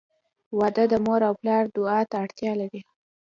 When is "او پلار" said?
1.27-1.63